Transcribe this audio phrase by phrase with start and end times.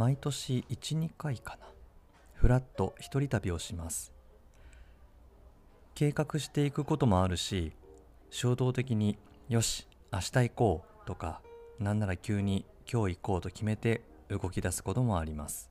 [0.00, 1.66] 毎年12回かな。
[2.32, 4.14] ふらっと一人旅をします。
[5.94, 7.74] 計画していくこともあるし
[8.30, 9.18] 衝動的に
[9.50, 11.42] よし明日行こうとか
[11.78, 15.70] なんなら急に今日行こうと決めて動き出すこともあります。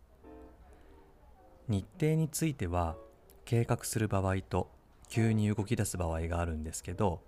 [1.67, 2.97] 日程については
[3.45, 4.69] 計画する場合と
[5.07, 7.23] 急に動き出す場合があるんですけど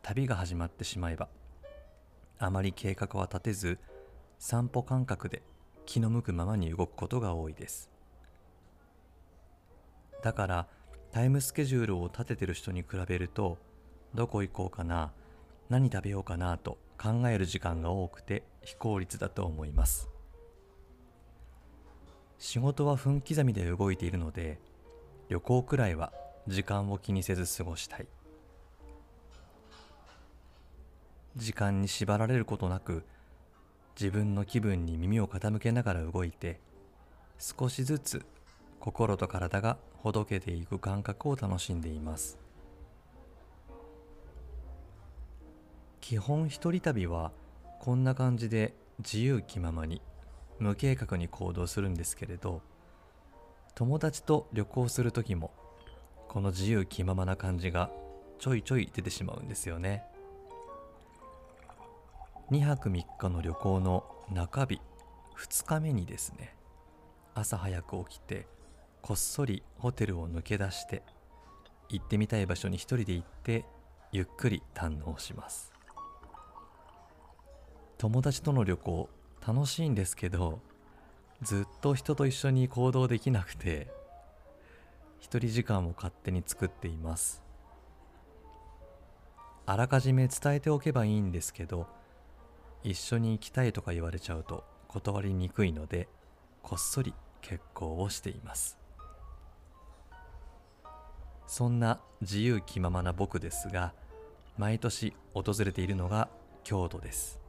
[0.00, 1.28] 旅が始まってしまえば
[2.38, 3.78] あまり計画は立てず
[4.38, 5.42] 散歩感覚で
[5.86, 7.90] 気の向くままに動くことが多いです。
[10.22, 10.66] だから
[11.12, 13.58] タイムスケジュールを立ててる人に比べると
[14.14, 15.12] どこ行こうかな
[15.68, 20.08] 何食べようかなと考える時間が多くて非効率だと思います。
[22.38, 24.58] 仕事は分刻みで動いているので
[25.28, 26.12] 旅行くらいは
[26.46, 28.06] 時間を気にせず過ごしたい。
[31.36, 33.04] 時間に縛られることなく
[33.98, 36.60] 自分の気分に耳を傾けながら動いて
[37.38, 38.24] 少しずつ
[38.80, 42.38] 心と体がほどけていく感覚を楽しんでいます。
[46.00, 47.32] 基本一人旅は
[47.80, 50.02] こんな感じで自由気ままに
[50.58, 52.60] 無計画に行動するんですけれど
[53.74, 55.50] 友達と旅行する時も
[56.28, 57.90] この自由気ままな感じが
[58.38, 60.04] ちょいちょい出てしまうんですよね。
[62.54, 64.80] 2泊3日の旅行の中日
[65.36, 66.54] 2日目にですね
[67.34, 68.46] 朝早く起きて
[69.02, 71.02] こっそりホテルを抜け出して
[71.88, 73.64] 行ってみたい場所に一人で行って
[74.12, 75.72] ゆっくり堪能します。
[77.98, 79.08] 友達との旅行
[79.44, 80.60] 楽しいんですけど
[81.42, 83.88] ずっと人と一緒に行動できなくて
[85.18, 87.42] 一人時間を勝手に作っています。
[89.66, 91.88] あらかじめ伝えておけばいいんですけど
[92.84, 96.06] 一緒に行きたいとか言われちゃうと断りにくいので
[96.62, 98.78] こっそり結婚をしています。
[101.46, 103.92] そんな自由気ままな僕ですが
[104.56, 106.28] 毎年訪れているのが
[106.62, 107.40] 京都です。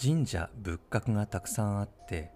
[0.00, 2.30] 神社仏閣がたくさんあって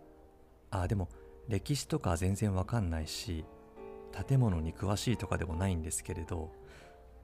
[0.71, 1.09] あでも
[1.49, 3.44] 歴史とか全然わかんないし
[4.28, 6.50] 建物に詳しいとかでもないんですけれど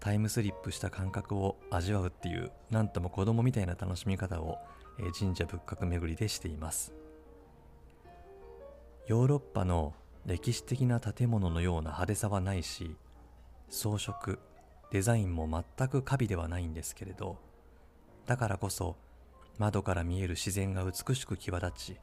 [0.01, 4.59] タイムスリップした感覚を味わうっていうなんとも子供みたいな楽しみ方を、
[5.19, 6.93] 神社仏閣巡りでしています。
[9.09, 9.95] ヨーロッパの
[10.27, 12.95] 歴史的な建物のような派手さはないし
[13.71, 14.39] 装飾
[14.91, 17.39] デザインも全く華美ではないんですけれど
[18.27, 18.97] だからこそ
[19.57, 21.97] 窓から見える自然が美しく際立ち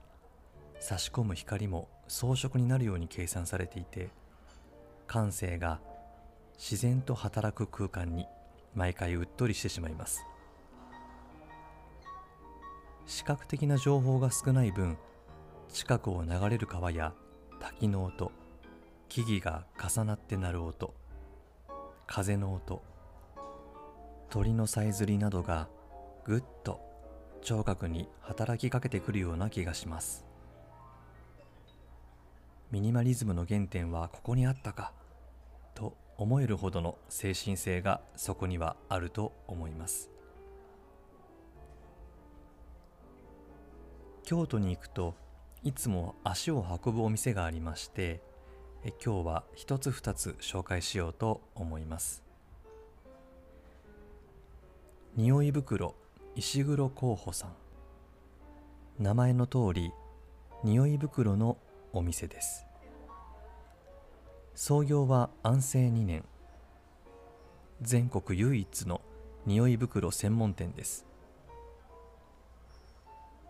[0.79, 4.09] 差し込む光も装飾になるように計算されていて
[5.05, 5.79] 感性が
[6.57, 8.25] 自然と働く空間に
[8.73, 10.25] 毎回うっとりしてしまいます。
[13.05, 14.97] 視覚的な情報が少ない分
[15.69, 17.13] 近くを流れる川や
[17.59, 18.31] 滝の音
[19.09, 20.93] 木々が重なって鳴る音
[22.07, 22.81] 風の音
[24.29, 25.67] 鳥のさえずりなどが
[26.23, 26.81] ぐっと
[27.41, 30.25] 聴覚に働きかけてくるような気がします。
[32.71, 34.91] ミニマリズムの原点はここにあったか
[35.75, 40.09] と思えるほどの精神性がそこにはあると思います。
[44.23, 45.13] 京都に行くと
[45.63, 48.21] いつも足を運ぶお店がありまして
[48.83, 52.23] え今日は一つ二つ紹介しようと思います。
[55.15, 55.95] 匂い袋
[56.35, 57.55] 石黒候補さん。
[58.99, 59.91] 名前の通り
[60.63, 61.57] 匂い袋の
[61.93, 62.65] お店です。
[64.57, 66.23] 創業は安政2年。
[67.81, 69.01] 全国唯一の
[69.45, 71.05] 匂い袋専門店です。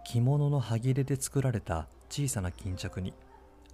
[0.04, 3.14] 着物の端切れで作られた小さな巾着に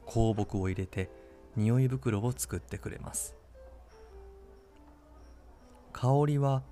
[0.05, 1.09] 香木を入れて
[1.55, 3.33] 匂い袋を作ってくれます。
[5.93, 6.63] 香りは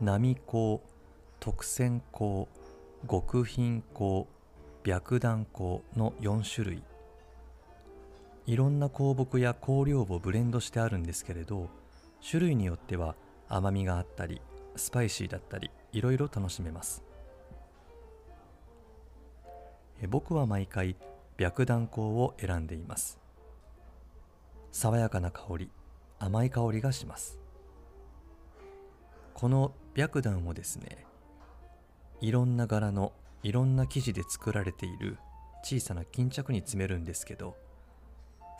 [0.00, 0.80] 波香
[1.38, 2.48] 特選香
[3.08, 4.24] 極品香
[4.84, 5.60] 白檀香
[5.96, 6.89] の4種類。
[8.46, 11.68] いろんな香木や香料をブレンドしてあるんですけれど
[12.28, 13.14] 種類によっては
[13.48, 14.40] 甘みがあったり
[14.76, 17.02] スパイシーだったりいろいろ楽しめます。
[20.08, 20.96] 僕は毎回
[21.38, 23.18] 白檀香を選んでいます。
[24.72, 25.70] 爽やかな香り
[26.18, 27.38] 甘い香りがします。
[29.34, 31.04] この白檀をですね
[32.20, 33.12] いろんな柄の
[33.42, 35.18] いろんな生地で作られている
[35.62, 37.56] 小さな巾着に詰めるんですけど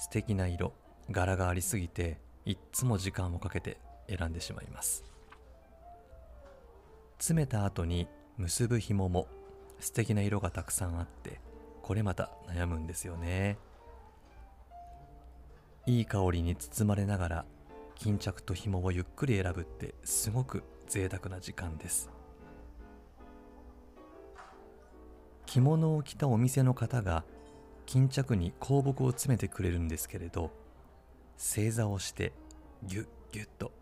[0.01, 0.73] 素敵な色
[1.11, 2.17] 柄がありすぎて
[2.47, 3.77] いっつも時間をかけて
[4.09, 5.05] 選んでしまいます。
[7.19, 8.09] 詰めた後に
[8.39, 9.29] 結ぶ紐も
[9.79, 11.39] 素敵な色がたくさんあって
[11.83, 13.59] これまた悩むんですよね。
[15.85, 17.45] いい香りに包まれながら
[17.95, 22.09] 巾着と紐をゆっくり選ぶってすごく贅沢な時間です。
[25.45, 27.23] 着物を着たお店の方が
[27.91, 30.53] 巾着に香木を詰めてくれるんですけれど
[31.37, 32.33] 正座をして
[32.85, 33.73] ギュッギュッと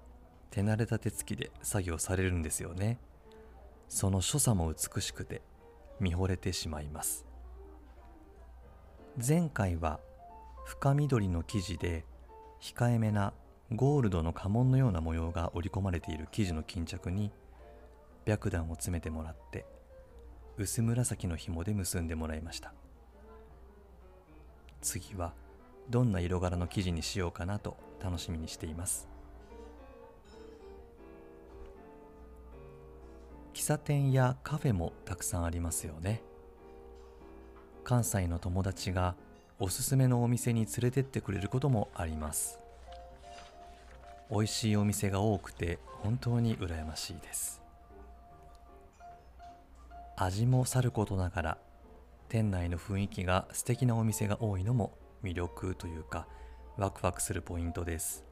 [0.51, 2.99] 手慣れた手つきで作業されるんですよね。
[3.87, 5.43] その所作も美しくて
[6.01, 7.27] 見惚れてしまいます。
[9.17, 10.01] 前回は
[10.65, 12.07] 深緑の生地で
[12.63, 13.35] 控えめな
[13.75, 17.31] ゴールドの家紋のような模様が織り込まれている生地の巾着に
[18.25, 19.67] 白檀を詰めてもらって
[20.57, 22.73] 薄紫の紐で結んでもらいました。
[24.89, 25.35] 次は
[25.91, 29.07] どんな色柄の生地にしようかなと楽しみにしています。
[33.53, 36.23] 喫茶店やカフェもたくさんありますよね。
[37.85, 39.15] 関西の友達が
[39.59, 42.59] おすすめのお店に連れてってくれることもあります。
[44.31, 47.61] 美味しいお店が多くて本当に羨ましいです。
[50.17, 51.59] 味もさることながら
[52.29, 56.27] 店内の雰囲気が素敵なお店が多いのも魅力というか
[56.77, 58.25] ワクワクするポイントです。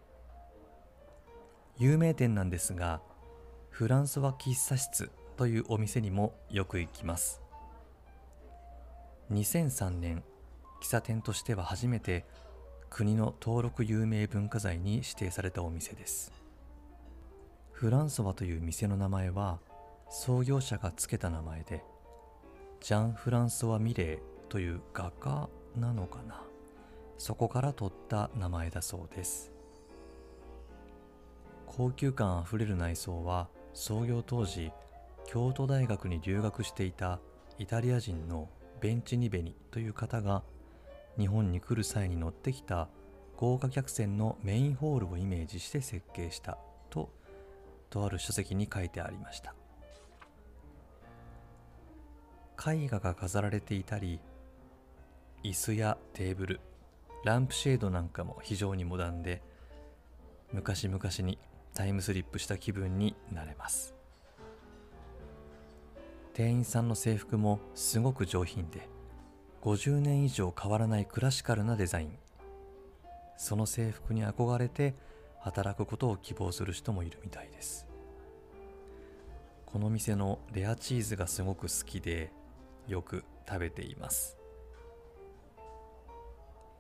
[1.79, 3.01] 有名店なんですが
[3.71, 7.41] フランスは喫茶室というお店にもよく行きます。
[9.33, 10.23] 2003年
[10.83, 12.25] 喫茶店としては初めて
[12.91, 16.33] 国の登録有名文化財に指定されたお店です。
[17.73, 19.59] フランソワという店の名前は
[20.09, 21.83] 創業者が付けた名前で
[22.81, 24.19] ジャン・フランソワ・ミレー
[24.49, 26.43] という画家なのかな？
[27.19, 29.51] そこから取った名前だそうです。
[31.67, 34.71] 高級感あふれる内装は創業当時
[35.27, 37.19] 京都大学に留学していた
[37.59, 38.49] イタリア人の
[38.81, 40.43] ベンチニベニという方が
[41.19, 42.89] 日本に来る際に乗ってきた
[43.37, 46.57] 豪華客船のメインホールをイメージして設計した
[46.89, 47.11] と
[47.91, 49.55] とある書籍に書いてありました。
[52.59, 54.21] 絵画が飾られていたり
[55.45, 56.61] 椅子やテーブル
[57.25, 59.43] ランプシェードなんかも非常にモダンで
[60.53, 61.39] 昔々に
[61.75, 63.95] タイムスリップした気分になれます。
[66.33, 68.89] 店員さんの制服もすごく上品で
[69.63, 72.19] 50年以上変わらないクラシカルなデザイン。
[73.37, 74.95] その制服に憧れて
[75.41, 77.87] 働くことを希望する人もいるみたいです。
[79.67, 82.31] この店のレアチーズがすごく好きで
[82.87, 84.37] よく食べています。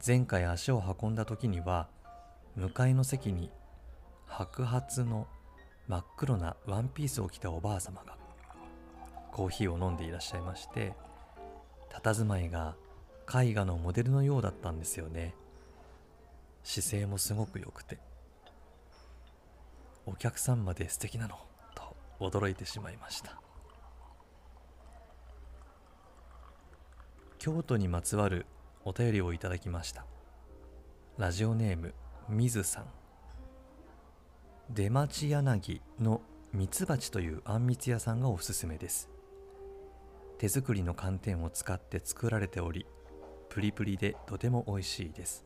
[0.07, 1.89] 前回足を運んだ時には
[2.55, 3.51] 向かいの席に
[4.27, 5.27] 白髪の
[5.89, 8.17] 真っ黒なワンピースを着たおばあ様が
[9.33, 10.95] コーヒーを飲んでいらっしゃいまして
[11.91, 12.77] 佇まいが
[13.29, 15.35] 絵画のモデルのようだったんですよね。
[16.63, 17.99] 姿勢もすごく良くて。
[20.05, 21.37] お客さんまで素敵なの
[21.75, 23.41] と驚いてしまいました。
[27.47, 28.45] 京都にまつわる
[28.85, 30.05] お便りをいただきました。
[31.17, 31.95] ラジオネーム
[32.29, 32.87] みずさん。
[34.69, 39.09] 出町柳のミツバチというあんみつ屋さんがおすすめです。
[40.39, 42.85] 手作りの寒天を使って作られており
[43.49, 45.45] プリプリでとても美味しいです。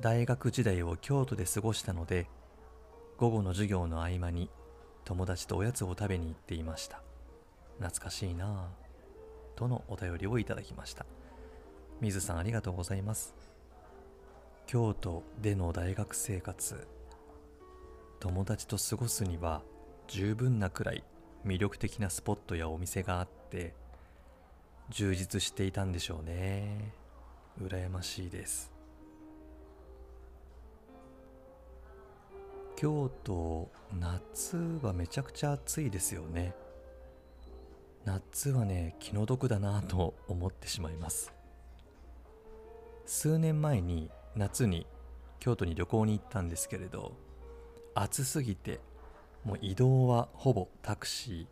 [0.00, 2.28] 大学時代を京都で過ごしたので
[3.16, 4.48] 午後の授業の合間に
[5.04, 7.02] 友達とおやつを食べに行っていました。
[7.80, 8.85] 懐かしいなぁ。
[9.56, 11.04] とのお便りをいただきました。
[12.00, 13.34] 水さんありがとうございます。
[14.66, 16.86] 京都での大学生活
[18.20, 19.62] 友達と過ごすには
[20.08, 21.04] 十分なくらい
[21.44, 23.74] 魅力的なスポットやお店があって
[24.90, 26.92] 充実していたんでしょうね。
[27.62, 28.72] 羨ましいです。
[32.76, 36.54] 京都夏はめちゃくちゃ暑いですよね。
[38.06, 41.34] 夏はね気の毒だなと思ってしまいます。
[43.04, 44.86] 数年前に夏に
[45.40, 47.12] 京都に旅行に行ったんですけれど
[47.94, 48.78] 暑すぎて
[49.44, 51.48] もう移動はほぼタクシ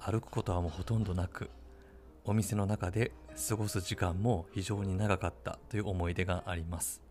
[0.00, 0.12] ー。
[0.12, 1.50] 歩くことはもうほとんどなく
[2.24, 3.10] お店の中で
[3.48, 7.02] 過ごす時間も非常に長かったという思い出があります。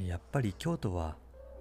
[0.00, 1.16] やっぱり京都は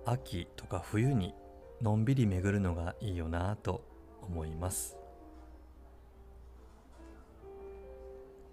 [0.05, 1.33] 秋とか冬に
[1.81, 3.81] のんびり巡るのがいいよなと
[4.21, 4.98] 思います。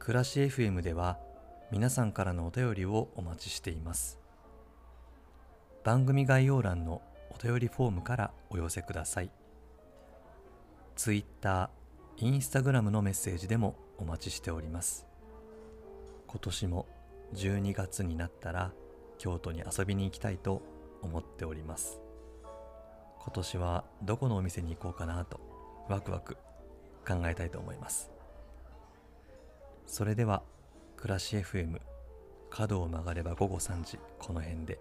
[0.06, 1.18] 暮らし FM では
[1.72, 4.20] 皆さんからのお便りをお待ちしています。
[5.82, 9.32] 番組概要欄のお便りフォームからお寄せください。
[10.94, 11.70] Twitter、
[12.18, 15.08] Instagram のメッセージでもお待ちしております。
[16.28, 16.86] 今年も
[17.34, 18.70] 12月になったら
[19.18, 20.62] 京都に遊びに行きたいと
[21.02, 22.00] 思っております。
[23.24, 25.40] 今年はどこのお店に行こうかなと
[25.88, 26.36] ワクワク
[27.04, 28.15] 考えたいと思います。
[29.86, 30.42] それでは
[30.96, 31.80] 暮らし FM
[32.50, 34.78] 角を曲がれば午後3時この辺で。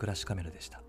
[0.00, 0.80] 暮らしカメラでした。